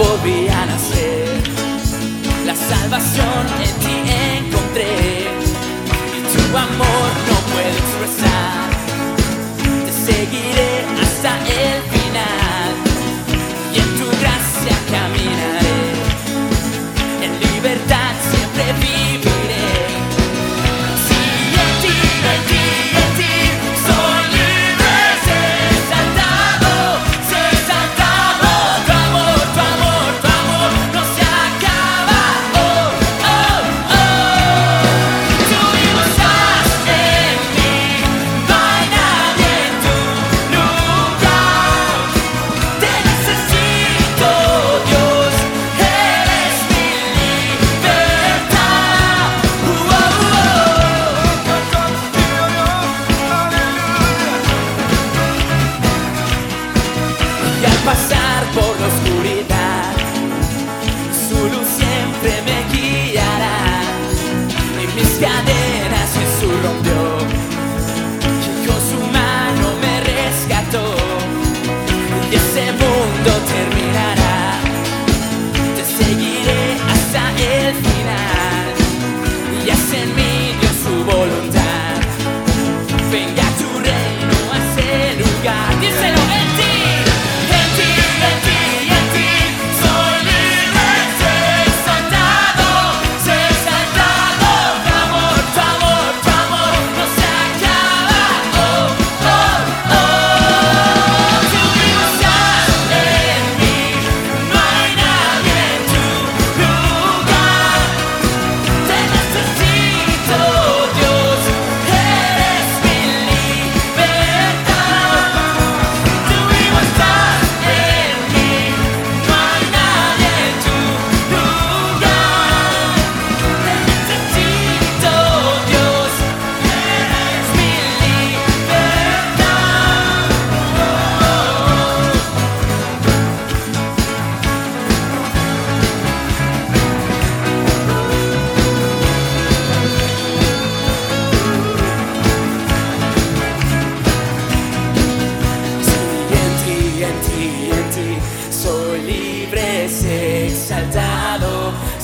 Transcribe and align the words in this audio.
volví 0.00 0.48
a 0.48 0.66
nacer. 0.66 1.28
La 2.46 2.54
salvación 2.54 3.44
en 3.66 3.72
ti 3.82 3.96
encontré 4.38 4.94
y 6.16 6.20
tu 6.32 6.56
amor 6.56 7.08
no 7.28 7.36
puedo 7.52 7.76
expresar. 7.84 8.68
Te 9.86 9.92
seguiré 10.08 10.72
hasta 11.02 11.30
el 11.64 11.78
final 11.94 12.70
y 13.74 13.76
en 13.84 13.90
tu 13.98 14.06
gracia 14.20 14.74
caminaré 14.94 15.82
en 17.24 17.32
libertad. 17.52 18.39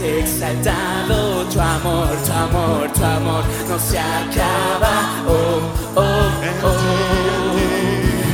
exaltado, 0.00 1.44
tu 1.52 1.60
amor, 1.60 2.08
tu 2.24 2.32
amor, 2.32 2.88
tu 2.92 3.04
amor 3.04 3.44
no 3.68 3.78
se 3.78 3.98
acaba. 3.98 5.24
Oh, 5.26 5.60
oh, 5.96 6.30
oh. 6.64 7.56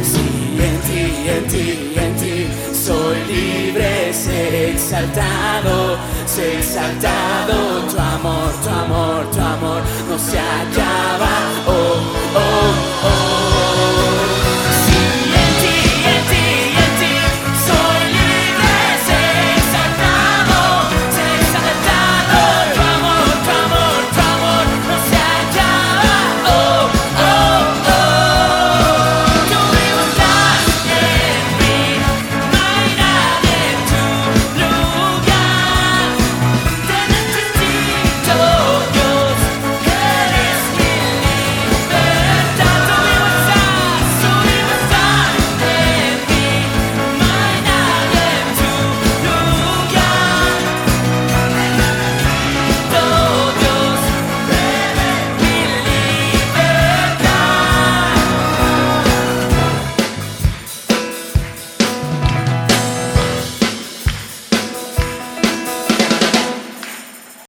Sí, 0.02 0.58
en 0.60 0.76
ti, 0.86 1.28
en 1.28 1.46
ti, 1.48 1.92
en 1.96 2.16
ti, 2.16 2.48
soy 2.72 3.18
libre, 3.28 4.12
sé 4.12 4.70
exaltado, 4.70 5.96
sé 6.26 6.58
exaltado, 6.58 7.82
tu 7.90 7.98
amor, 7.98 8.52
tu 8.62 8.68
amor. 8.70 8.83